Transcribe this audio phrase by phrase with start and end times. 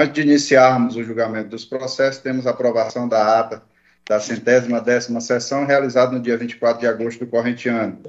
[0.00, 3.62] Antes de iniciarmos o julgamento dos processos, temos a aprovação da ata
[4.08, 8.00] da centésima décima sessão, realizada no dia 24 de agosto do corrente ano.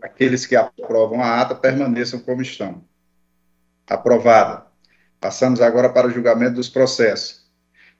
[0.00, 2.80] Aqueles que aprovam a ata permaneçam como estão.
[3.90, 4.66] Aprovada.
[5.20, 7.44] Passamos agora para o julgamento dos processos.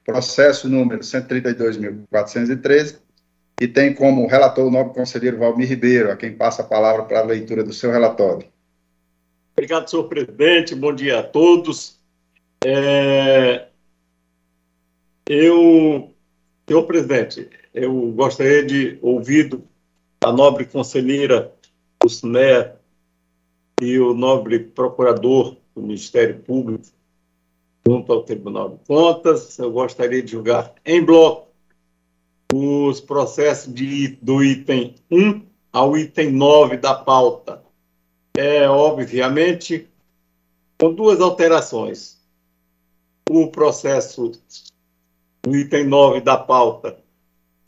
[0.05, 3.01] Processo número 132.413,
[3.61, 7.19] e tem como relator o nobre conselheiro Valmir Ribeiro, a quem passa a palavra para
[7.19, 8.47] a leitura do seu relatório.
[9.53, 10.77] Obrigado, senhor presidente.
[10.77, 11.96] Bom dia a todos.
[12.69, 13.69] É...
[15.29, 16.13] Eu,
[16.69, 19.57] senhor presidente, eu gostaria de ouvir
[20.25, 21.55] a nobre conselheira
[22.03, 22.09] do
[23.81, 26.87] e o nobre procurador do Ministério Público
[27.87, 29.57] junto ao Tribunal de Contas.
[29.61, 31.47] Eu gostaria de julgar em bloco
[32.53, 35.41] os processos de, do item 1
[35.73, 37.63] ao item 9 da pauta.
[38.37, 39.89] É, obviamente,
[40.81, 42.16] com duas alterações.
[43.29, 44.33] O processo
[45.43, 46.99] do item 9 da pauta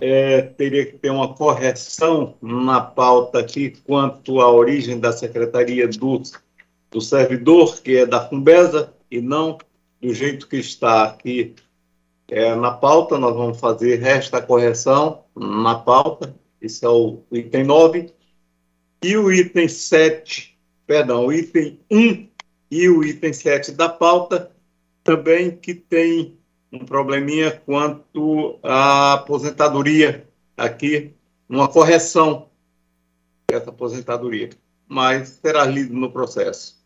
[0.01, 6.23] é, teria que ter uma correção na pauta aqui quanto à origem da Secretaria do,
[6.91, 9.59] do Servidor, que é da Fumbesa, e não
[10.01, 11.57] do jeito que está aqui
[12.29, 18.13] é, na pauta, nós vamos fazer esta correção na pauta, esse é o item 9,
[19.03, 22.29] e o item 7, perdão, o item 1
[22.71, 24.53] e o item 7 da pauta,
[25.09, 26.37] também que tem
[26.71, 31.15] um probleminha quanto à aposentadoria, aqui,
[31.49, 32.51] uma correção
[33.51, 34.51] dessa aposentadoria,
[34.87, 36.79] mas será lido no processo.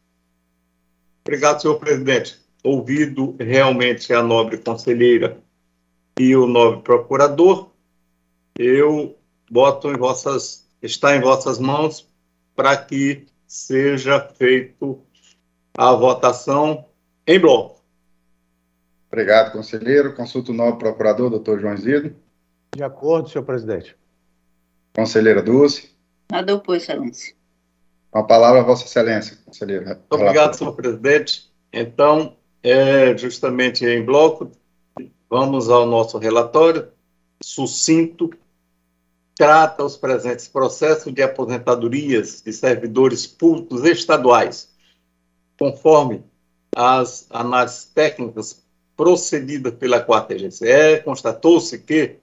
[1.25, 5.43] Obrigado, senhor presidente ouvido realmente a nobre conselheira
[6.17, 7.70] e o nobre procurador,
[8.56, 9.19] eu
[9.50, 12.09] boto em vossas, está em vossas mãos
[12.55, 15.03] para que seja feito
[15.77, 16.84] a votação
[17.27, 17.72] em bloco.
[19.13, 20.15] Obrigado, conselheiro.
[20.15, 22.17] Consulto o novo procurador, doutor João Zido.
[22.75, 23.95] De acordo, senhor presidente.
[24.97, 25.91] Conselheira Dulce.
[26.31, 27.34] Nada opor, excelência.
[28.11, 29.84] Com a palavra, Vossa Excelência, conselheiro.
[29.84, 31.53] Muito obrigado, senhor presidente.
[31.71, 34.51] Então, é, justamente em bloco,
[35.28, 36.89] vamos ao nosso relatório,
[37.45, 38.31] sucinto,
[39.34, 44.71] trata os presentes processos de aposentadorias de servidores públicos estaduais,
[45.59, 46.25] conforme
[46.75, 48.62] as análises técnicas
[49.03, 52.19] procedidas pela 4 GCE, constatou-se que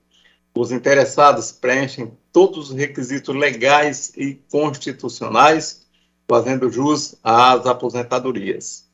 [0.56, 5.86] os interessados preenchem todos os requisitos legais e constitucionais,
[6.26, 8.88] fazendo jus às aposentadorias.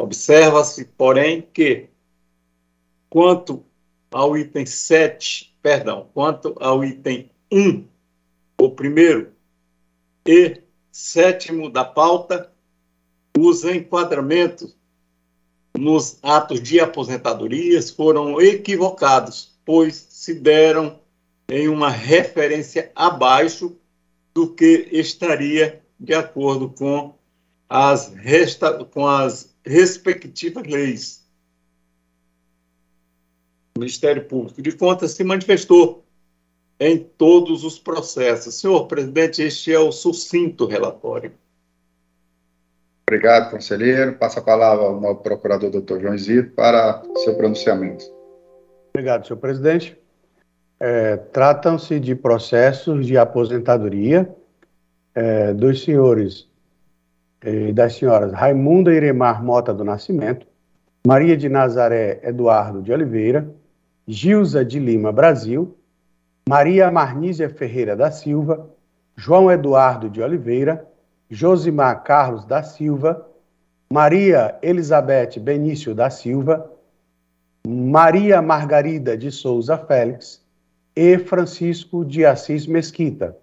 [0.00, 1.90] Observa-se, porém, que
[3.10, 3.62] quanto
[4.10, 7.84] ao item 7, perdão, quanto ao item 1,
[8.58, 9.30] o primeiro
[10.26, 12.50] e sétimo da pauta,
[13.36, 14.74] os enquadramentos
[15.78, 20.98] nos atos de aposentadorias foram equivocados, pois se deram
[21.48, 23.76] em uma referência abaixo
[24.34, 27.14] do que estaria de acordo com
[27.68, 31.24] as, resta com as respectivas leis.
[33.76, 36.04] O Ministério Público de Contas se manifestou
[36.78, 38.54] em todos os processos.
[38.54, 41.32] Senhor presidente, este é o sucinto relatório.
[43.08, 44.14] Obrigado, conselheiro.
[44.14, 48.04] Passa a palavra ao novo procurador, doutor João Zito, para seu pronunciamento.
[48.90, 49.96] Obrigado, senhor presidente.
[50.80, 54.28] É, Tratam-se de processos de aposentadoria
[55.14, 56.48] é, dos senhores
[57.40, 60.46] eh, das senhoras Raimunda Iremar Mota do Nascimento,
[61.06, 63.48] Maria de Nazaré Eduardo de Oliveira,
[64.08, 65.76] Gilza de Lima Brasil,
[66.48, 68.68] Maria Marnísia Ferreira da Silva,
[69.16, 70.84] João Eduardo de Oliveira,
[71.30, 73.26] Josimar Carlos da Silva,
[73.92, 76.70] Maria Elizabeth Benício da Silva,
[77.66, 80.44] Maria Margarida de Souza Félix
[80.94, 83.36] e Francisco de Assis Mesquita.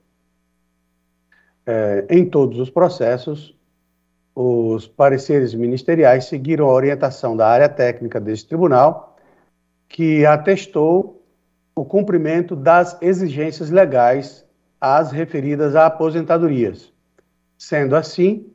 [1.65, 3.55] É, em todos os processos,
[4.35, 9.17] os pareceres ministeriais seguiram a orientação da área técnica deste tribunal,
[9.87, 11.21] que atestou
[11.75, 14.45] o cumprimento das exigências legais
[14.79, 16.92] às referidas a aposentadorias.
[17.57, 18.51] Sendo assim,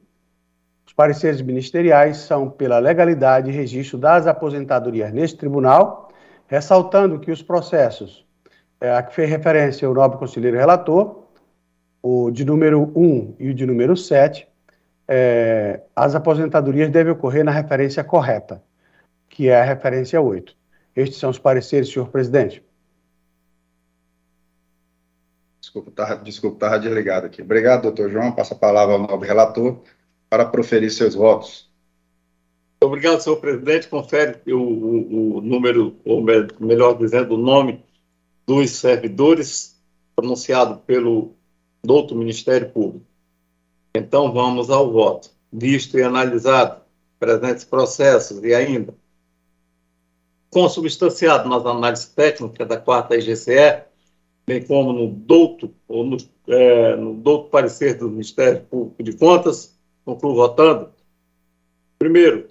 [0.86, 6.08] os pareceres ministeriais são pela legalidade e registro das aposentadorias neste tribunal,
[6.46, 8.26] ressaltando que os processos
[8.80, 11.24] é, a que fez referência o nobre conselheiro relator,
[12.02, 14.46] o de número 1 e o de número 7,
[15.06, 18.62] é, as aposentadorias devem ocorrer na referência correta,
[19.28, 20.56] que é a referência 8.
[20.94, 22.64] Estes são os pareceres, senhor presidente.
[25.68, 27.42] Desculpa, estava desculpa, desligado aqui.
[27.42, 28.32] Obrigado, doutor João.
[28.32, 29.78] Passa a palavra ao nobre relator
[30.30, 31.70] para proferir seus votos.
[32.82, 33.86] Obrigado, senhor presidente.
[33.86, 37.84] Confere o, o, o número, ou melhor dizendo, o nome
[38.46, 39.78] dos servidores
[40.16, 41.34] pronunciado pelo
[41.84, 43.04] doutor Ministério Público.
[43.94, 45.30] Então, vamos ao voto.
[45.52, 46.80] Visto e analisado
[47.18, 48.94] presentes processos e ainda
[50.50, 53.87] consubstanciado nas análises técnicas da quarta IGCE,
[54.48, 56.16] bem como no douto, ou no,
[56.48, 60.90] é, no douto parecer do Ministério Público de Contas, concluo votando.
[61.98, 62.48] Primeiro,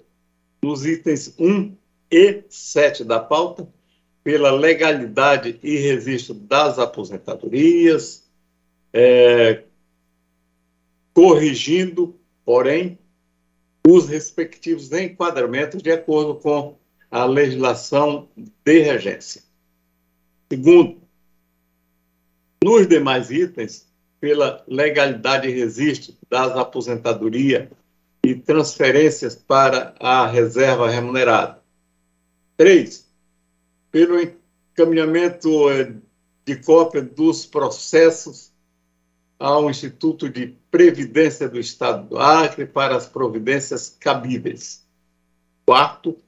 [0.62, 1.76] nos itens 1
[2.08, 3.68] e 7 da pauta,
[4.22, 8.30] pela legalidade e registro das aposentadorias,
[8.92, 9.64] é,
[11.12, 12.14] corrigindo,
[12.44, 12.96] porém,
[13.84, 16.76] os respectivos enquadramentos de acordo com
[17.10, 19.42] a legislação de regência.
[20.48, 21.07] Segundo,
[22.62, 23.86] nos demais itens,
[24.20, 27.68] pela legalidade e registro das aposentadorias
[28.24, 31.62] e transferências para a reserva remunerada.
[32.56, 33.08] Três,
[33.92, 35.94] pelo encaminhamento eh,
[36.44, 38.52] de cópia dos processos
[39.38, 44.84] ao Instituto de Previdência do Estado do Acre para as providências cabíveis.
[45.64, 46.18] Quarto,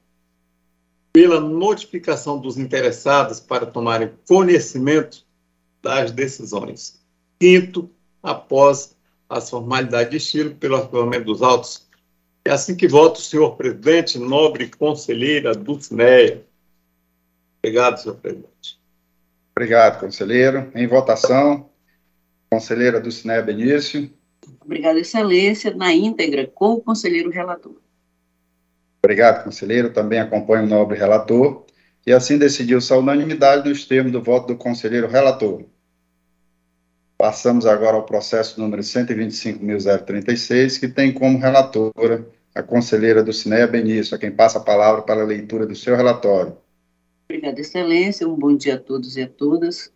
[1.11, 5.25] pela notificação dos interessados para tomarem conhecimento
[5.81, 6.99] das decisões.
[7.39, 7.89] Quinto,
[8.21, 8.95] após
[9.31, 11.87] as formalidades de estilo pelo arquivamento dos autos.
[12.43, 16.43] É assim que voto, senhor presidente, nobre conselheira Dulcineia.
[17.59, 18.79] Obrigado, senhor presidente.
[19.55, 20.71] Obrigado, conselheiro.
[20.75, 21.69] Em votação,
[22.49, 24.11] conselheira Dulcineia Benício.
[24.59, 27.75] Obrigada, excelência, na íntegra, com o conselheiro relator.
[29.03, 29.93] Obrigado, conselheiro.
[29.93, 31.65] Também acompanho o nobre relator.
[32.05, 35.63] E assim decidiu-se a unanimidade nos termos do voto do conselheiro relator.
[37.21, 44.15] Passamos agora ao processo número 125.036, que tem como relatora a conselheira do Cineia Benício,
[44.15, 46.57] a quem passa a palavra para a leitura do seu relatório.
[47.29, 48.27] Obrigada, excelência.
[48.27, 49.93] Um bom dia a todos e a todas.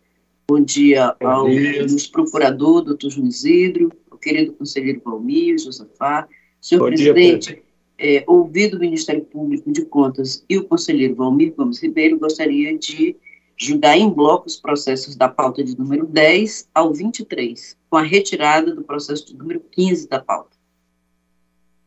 [0.48, 6.28] Bom dia bom ao nosso procurador, doutor João Isidro, ao querido conselheiro Valmir, Josafá,
[6.60, 7.62] senhor bom presidente, dia,
[7.98, 13.16] é, ouvido o Ministério Público de Contas e o conselheiro Valmir Gomes Ribeiro, gostaria de
[13.56, 18.74] julgar em bloco os processos da pauta de número 10 ao 23, com a retirada
[18.74, 20.56] do processo de número 15 da pauta.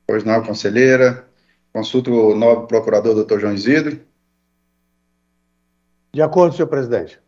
[0.08, 1.28] Pois não, conselheira.
[1.72, 4.02] Consulto o novo procurador, doutor João Isidro.
[6.12, 7.20] De acordo, senhor presidente.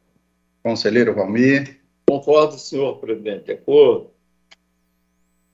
[0.64, 1.80] Conselheiro Valmir.
[2.08, 3.46] Concordo, senhor presidente.
[3.46, 4.10] De acordo.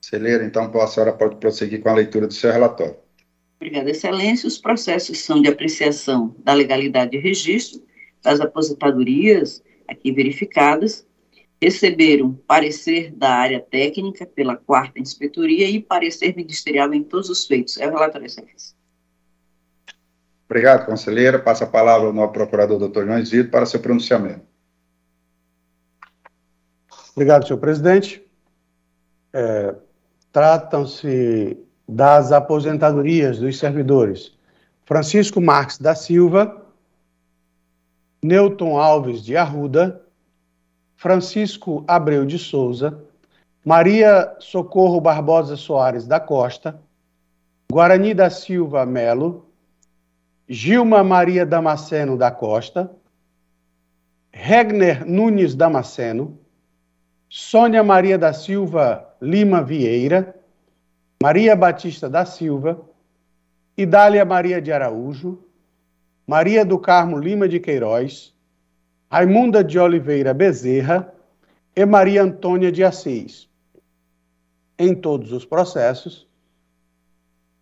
[0.00, 2.96] Conselheiro, então a senhora pode prosseguir com a leitura do seu relatório.
[3.60, 4.46] Obrigada, excelência.
[4.46, 7.82] Os processos são de apreciação da legalidade de registro
[8.22, 11.06] das aposentadorias aqui verificadas,
[11.60, 17.78] receberam parecer da área técnica pela quarta inspetoria e parecer ministerial em todos os feitos.
[17.78, 18.76] É o relatório, excelência.
[20.48, 21.38] Obrigado, conselheira.
[21.38, 24.42] Passa a palavra ao novo procurador, doutor João Isidro, para seu pronunciamento.
[27.12, 28.22] Obrigado, senhor presidente.
[29.32, 29.74] É,
[30.32, 34.36] Tratam-se das aposentadorias dos servidores
[34.84, 36.64] Francisco Marques da Silva,
[38.22, 40.02] Newton Alves de Arruda,
[40.96, 43.02] Francisco Abreu de Souza,
[43.64, 46.80] Maria Socorro Barbosa Soares da Costa,
[47.70, 49.46] Guarani da Silva Melo,
[50.48, 52.90] Gilma Maria Damasceno da Costa,
[54.32, 56.38] Regner Nunes Damasceno,
[57.28, 60.34] Sônia Maria da Silva Lima Vieira,
[61.22, 62.80] Maria Batista da Silva,
[63.76, 65.44] Idália Maria de Araújo,
[66.28, 68.34] Maria do Carmo Lima de Queiroz,
[69.10, 71.10] Raimunda de Oliveira Bezerra
[71.74, 73.48] e Maria Antônia de Assis.
[74.78, 76.28] Em todos os processos,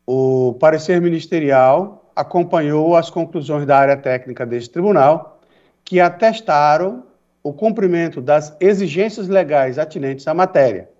[0.04, 5.40] o parecer ministerial acompanhou as conclusões da área técnica deste tribunal,
[5.85, 7.04] que atestaram
[7.44, 10.90] o cumprimento das exigências legais atinentes à matéria.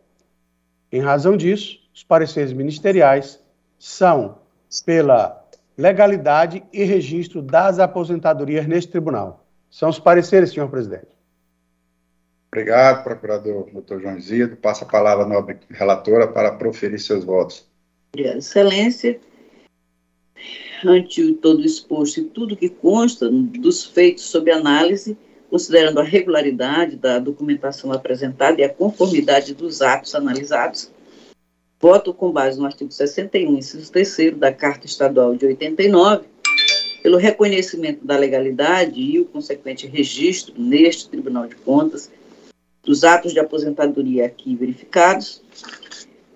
[0.92, 3.42] Em razão disso, os pareceres ministeriais
[3.76, 4.38] são
[4.85, 5.44] pela
[5.76, 9.47] legalidade e registro das aposentadorias neste tribunal.
[9.71, 11.09] São os pareceres, senhor presidente.
[12.50, 14.56] Obrigado, procurador doutor João Zido.
[14.56, 17.66] Passa a palavra à nobre relatora para proferir seus votos.
[18.14, 19.21] Obrigada, excelência.
[20.85, 25.18] Ante todo o exposto e tudo que consta dos feitos sob análise,
[25.50, 30.90] considerando a regularidade da documentação apresentada e a conformidade dos atos analisados,
[31.80, 36.26] voto com base no artigo 61, inciso 3 da Carta Estadual de 89,
[37.02, 42.11] pelo reconhecimento da legalidade e o consequente registro neste Tribunal de Contas
[42.87, 45.42] dos atos de aposentadoria aqui verificados,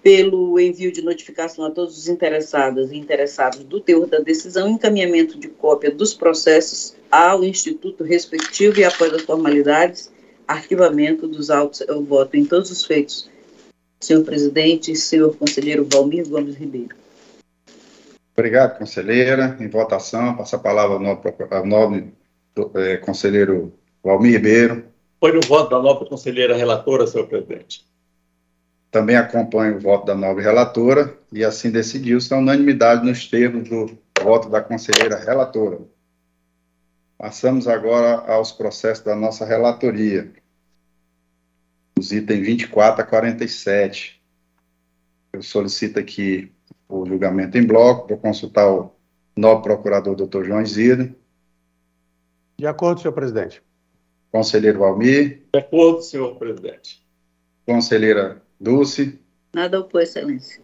[0.02, 5.38] pelo envio de notificação a todos os interessados e interessados do teor da decisão, encaminhamento
[5.38, 10.10] de cópia dos processos ao instituto respectivo e, após as formalidades,
[10.48, 11.82] arquivamento dos autos.
[11.82, 13.29] Eu voto em todos os feitos.
[14.00, 16.96] Senhor presidente, senhor conselheiro Valmir Gomes Ribeiro.
[18.34, 19.56] Obrigado, conselheira.
[19.60, 20.96] Em votação, passa a palavra
[21.50, 22.14] ao nobre
[22.54, 24.84] do é, conselheiro Valmir Ribeiro.
[25.20, 27.84] Foi no voto da nova conselheira relatora, senhor presidente.
[28.90, 33.98] Também acompanho o voto da nova relatora e assim decidiu-se a unanimidade nos termos do
[34.20, 35.78] voto da conselheira relatora.
[37.18, 40.32] Passamos agora aos processos da nossa relatoria.
[42.00, 44.22] Os itens 24 a 47.
[45.34, 46.50] Eu solicito aqui
[46.88, 48.90] o julgamento em bloco, vou consultar o
[49.36, 51.14] novo procurador, doutor João Isidro.
[52.58, 53.62] De acordo, senhor presidente.
[54.32, 55.42] Conselheiro Valmir.
[55.52, 57.06] De acordo, senhor presidente.
[57.66, 59.20] Conselheira Dulce.
[59.52, 60.62] Nada a opor, excelência.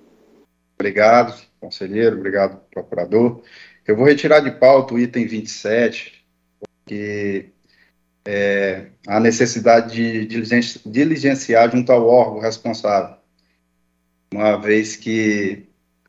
[0.74, 3.42] Obrigado, conselheiro, obrigado, procurador.
[3.86, 6.26] Eu vou retirar de pauta o item 27,
[6.58, 7.50] porque
[8.26, 10.42] é, a necessidade de
[10.84, 13.16] diligenciar junto ao órgão responsável,
[14.34, 15.64] uma vez que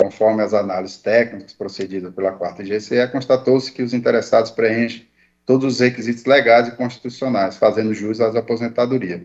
[0.00, 5.06] Conforme as análises técnicas procedidas pela quarta GCE, constatou-se que os interessados preenchem
[5.44, 9.22] todos os requisitos legais e constitucionais, fazendo jus às aposentadorias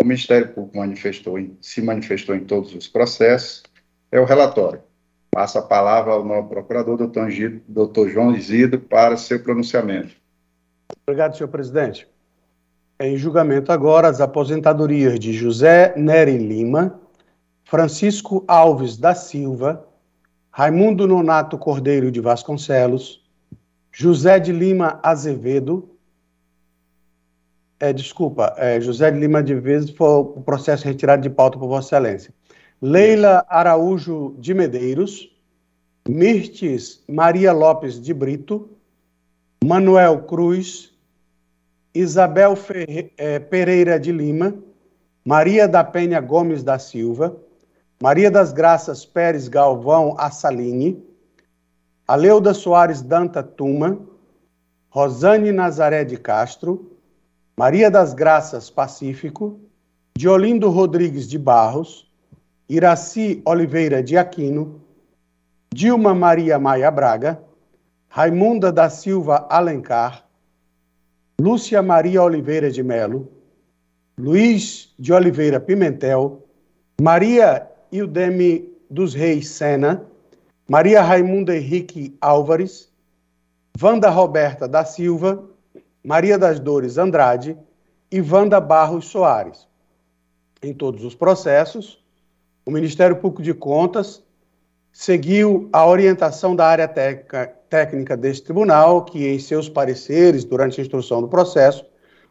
[0.00, 3.62] o Ministério Público manifestou em, se manifestou em todos os processos,
[4.10, 4.80] é o relatório.
[5.30, 10.16] Passo a palavra ao novo procurador, doutor, Angido, doutor João Isidro, para seu pronunciamento.
[11.06, 12.08] Obrigado, senhor presidente.
[13.02, 17.00] Em julgamento agora as aposentadorias de José Nery Lima,
[17.64, 19.88] Francisco Alves da Silva,
[20.50, 23.26] Raimundo Nonato Cordeiro de Vasconcelos,
[23.90, 25.88] José de Lima Azevedo,
[27.80, 31.68] é, desculpa, é, José de Lima de Vezes foi o processo retirado de pauta por
[31.68, 32.34] Vossa Excelência.
[32.82, 35.34] Leila Araújo de Medeiros,
[36.06, 38.68] Mirtes Maria Lopes de Brito,
[39.64, 40.89] Manuel Cruz,
[41.94, 44.54] Isabel Ferre, é, Pereira de Lima,
[45.24, 47.36] Maria da Penha Gomes da Silva,
[48.00, 51.04] Maria das Graças Pérez Galvão Assaline,
[52.06, 53.98] Aleuda Soares Danta Tuma,
[54.88, 56.96] Rosane Nazaré de Castro,
[57.56, 59.60] Maria das Graças Pacífico,
[60.16, 62.10] Diolindo Rodrigues de Barros,
[62.68, 64.80] Iraci Oliveira de Aquino,
[65.74, 67.42] Dilma Maria Maia Braga,
[68.08, 70.24] Raimunda da Silva Alencar,
[71.40, 73.26] Lúcia Maria Oliveira de Melo,
[74.18, 76.46] Luiz de Oliveira Pimentel,
[77.00, 80.04] Maria Ildeme dos Reis Sena,
[80.68, 82.92] Maria Raimunda Henrique Álvares,
[83.82, 85.42] Wanda Roberta da Silva,
[86.04, 87.56] Maria das Dores Andrade
[88.12, 89.66] e Wanda Barros Soares.
[90.62, 92.04] Em todos os processos,
[92.66, 94.22] o Ministério Público de Contas
[94.92, 100.82] seguiu a orientação da área técnica, técnica deste tribunal, que, em seus pareceres, durante a
[100.82, 101.84] instrução do processo,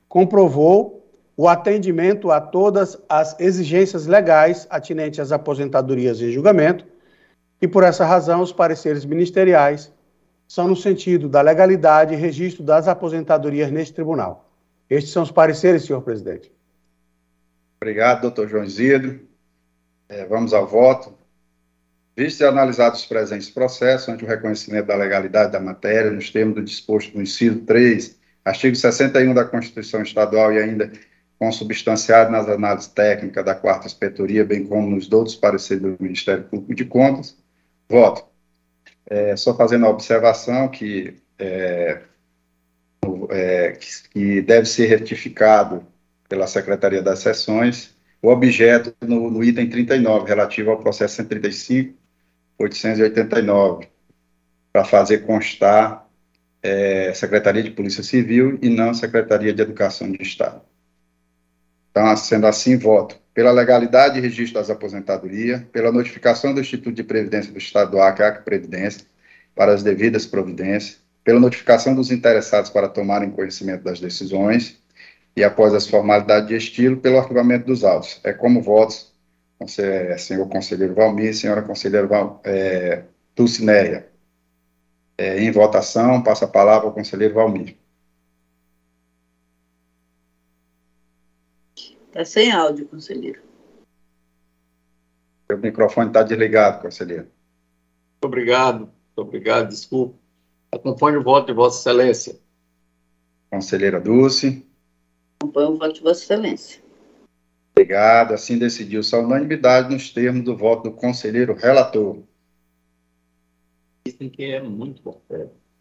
[0.08, 1.06] comprovou
[1.38, 6.86] o atendimento a todas as exigências legais atinentes às aposentadorias em julgamento,
[7.62, 9.92] e, por essa razão, os pareceres ministeriais
[10.48, 14.50] são no sentido da legalidade e registro das aposentadorias neste tribunal.
[14.90, 16.52] Estes são os pareceres, senhor presidente.
[17.80, 19.22] Obrigado, doutor João Isidro.
[20.08, 21.14] É, vamos ao voto.
[22.20, 26.56] Vistos e analisados os presentes processos, ante o reconhecimento da legalidade da matéria, nos termos
[26.56, 30.92] do disposto no inciso 3, artigo 61 da Constituição Estadual e ainda
[31.40, 36.76] consubstanciado nas análises técnicas da quarta inspetoria, bem como nos outros pareceres do Ministério Público
[36.76, 37.38] de Contas,
[37.88, 38.26] voto.
[39.10, 42.02] É, só fazendo a observação que, é,
[43.30, 43.78] é,
[44.12, 45.88] que, deve ser retificado
[46.28, 51.99] pela Secretaria das Sessões o objeto no, no, item 39, relativo ao processo 135,
[52.60, 53.88] 889,
[54.72, 56.08] para fazer constar
[56.62, 60.62] é, Secretaria de Polícia Civil e não Secretaria de Educação de Estado.
[61.92, 67.04] Então, sendo assim, voto pela legalidade e registro das aposentadorias, pela notificação do Instituto de
[67.04, 69.06] Previdência do Estado do Acre, Acre Previdência,
[69.56, 74.78] para as devidas providências, pela notificação dos interessados para tomarem conhecimento das decisões
[75.36, 78.20] e, após as formalidades de estilo, pelo arquivamento dos autos.
[78.24, 79.09] É como votos,
[79.68, 83.04] senhor conselheiro Valmir, senhora conselheira Val, é,
[83.36, 84.10] Dulcinéia.
[85.18, 87.76] É, em votação, passa a palavra ao conselheiro Valmir.
[92.08, 93.42] Está sem áudio, conselheiro.
[95.52, 97.24] O microfone está desligado, conselheiro.
[97.24, 100.18] Muito obrigado, muito obrigado, desculpe.
[100.72, 102.40] Acompanhe o voto de Vossa Excelência.
[103.50, 104.66] Conselheira Dulce.
[105.40, 106.89] Acompanho o voto de Vossa Excelência.
[107.80, 108.34] Obrigado.
[108.34, 112.18] Assim decidiu-se a unanimidade nos termos do voto do conselheiro relator.
[114.06, 115.22] Dizem que é muito bom.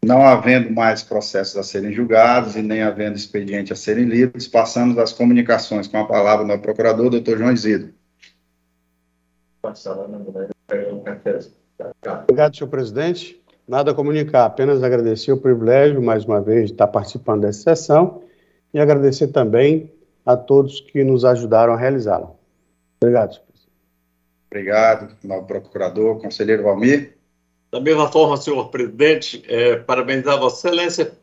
[0.05, 4.97] Não havendo mais processos a serem julgados e nem havendo expediente a serem lidos, passamos
[4.97, 7.93] às comunicações com a palavra do procurador, doutor João Isidro.
[12.23, 13.43] Obrigado, senhor presidente.
[13.67, 18.23] Nada a comunicar, apenas agradecer o privilégio, mais uma vez, de estar participando dessa sessão
[18.73, 19.91] e agradecer também
[20.29, 22.31] a todos que nos ajudaram a realizá-la.
[23.01, 23.71] Obrigado, senhor presidente.
[24.51, 27.17] Obrigado, novo procurador, conselheiro Valmir.
[27.71, 31.17] Da mesma forma, senhor presidente, é, parabenizar Vossa Excelência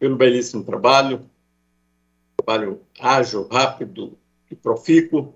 [0.00, 1.20] pelo belíssimo trabalho,
[2.36, 4.18] trabalho ágil, rápido
[4.50, 5.32] e profícuo,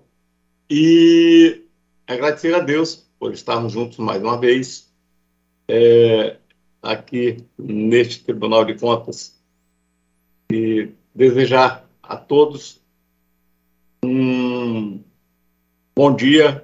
[0.69, 1.63] e
[2.05, 4.91] agradecer a Deus por estarmos juntos mais uma vez
[5.69, 6.35] é,
[6.81, 9.39] aqui neste Tribunal de Contas
[10.51, 12.78] e desejar a todos
[14.03, 15.03] um
[15.95, 16.63] bom dia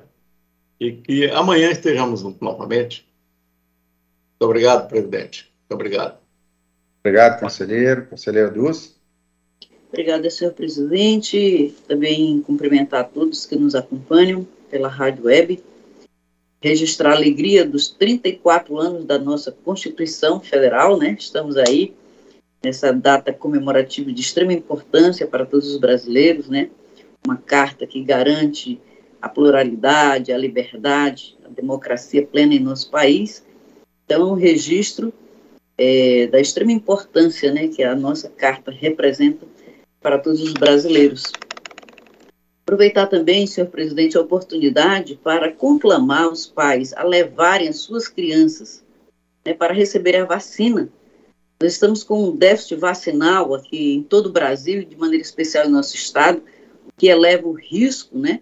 [0.79, 3.05] e que amanhã estejamos juntos novamente
[4.35, 5.51] muito obrigado, presidente.
[5.61, 6.17] Muito obrigado.
[6.99, 8.05] Obrigado, conselheiro.
[8.07, 8.95] Conselheiro Dulce.
[9.89, 11.73] Obrigada, senhor presidente.
[11.87, 15.63] Também cumprimentar a todos que nos acompanham pela Rádio Web.
[16.61, 21.15] Registrar a alegria dos 34 anos da nossa Constituição Federal, né?
[21.17, 21.93] Estamos aí
[22.61, 26.69] nessa data comemorativa de extrema importância para todos os brasileiros, né?
[27.25, 28.79] Uma carta que garante
[29.21, 33.43] a pluralidade, a liberdade, a democracia plena em nosso país
[34.05, 35.11] então, um registro
[35.77, 39.45] é, da extrema importância né, que a nossa carta representa
[39.99, 41.23] para todos os brasileiros.
[42.63, 48.83] Aproveitar também, senhor presidente, a oportunidade para conclamar os pais a levarem as suas crianças
[49.43, 50.87] né, para receber a vacina.
[51.59, 55.71] Nós estamos com um déficit vacinal aqui em todo o Brasil, de maneira especial em
[55.71, 56.43] nosso estado,
[56.97, 58.41] que eleva o risco né,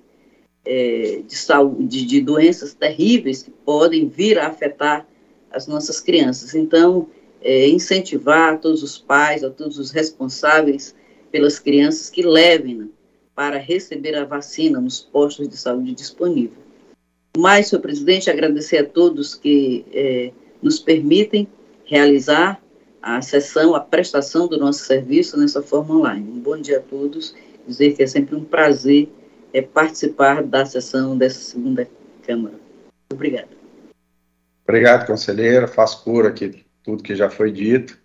[0.66, 5.08] é, de, saúde, de doenças terríveis que podem vir a afetar
[5.52, 6.56] as nossas crianças.
[6.56, 7.08] Então,
[7.42, 10.96] é, incentivar a todos os pais, a todos os responsáveis
[11.32, 12.92] pelas crianças que levem
[13.36, 16.64] para receber a vacina nos postos de saúde disponível.
[17.36, 21.48] Mais, senhor presidente, agradecer a todos que é, nos permitem
[21.86, 22.62] realizar
[23.02, 26.30] a sessão, a prestação do nosso serviço nessa forma online.
[26.30, 27.36] Um bom dia a todos,
[27.68, 29.10] dizer que é sempre um prazer
[29.54, 31.88] é, participar da sessão dessa segunda
[32.26, 32.56] Câmara.
[33.12, 33.50] Obrigada.
[34.64, 35.68] Obrigado, conselheiro.
[35.68, 37.98] Faço cura aqui tudo que já foi dito.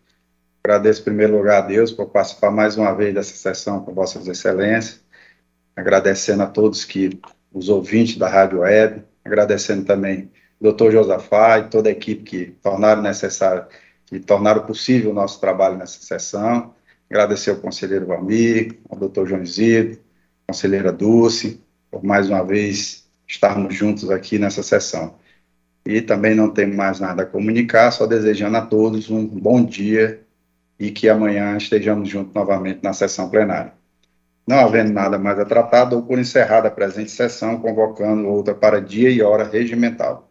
[0.62, 4.26] Agradeço, em primeiro lugar, a Deus por participar mais uma vez dessa sessão com Vossas
[4.26, 5.00] Excelências.
[5.74, 7.18] Agradecendo a todos que,
[7.52, 12.46] os ouvintes da Rádio Web, agradecendo também o doutor Josafá e toda a equipe que
[12.62, 13.66] tornaram necessário,
[14.06, 16.74] que tornaram possível o nosso trabalho nessa sessão.
[17.10, 19.98] Agradecer ao conselheiro Valmir, ao doutor João Isidro,
[20.46, 25.14] conselheira Dulce, por mais uma vez estarmos juntos aqui nessa sessão.
[25.86, 30.20] E também não tenho mais nada a comunicar, só desejando a todos um bom dia
[30.78, 33.72] e que amanhã estejamos juntos novamente na sessão plenária.
[34.46, 38.80] Não havendo nada mais a tratar, dou por encerrada a presente sessão, convocando outra para
[38.80, 40.27] dia e hora regimental.